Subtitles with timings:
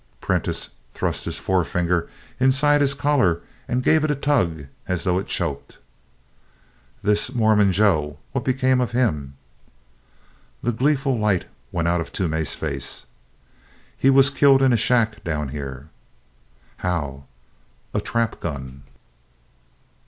[0.19, 2.09] Prentiss thrust a forefinger
[2.39, 5.77] inside his collar and gave it a tug as though it choked.
[7.03, 9.35] "This Mormon Joe what became of him?"
[10.63, 13.05] The gleeful light went out of Toomey's face.
[13.95, 15.89] "He was killed in a shack down here."
[16.77, 17.25] "How?"
[17.93, 18.81] "A trap gun."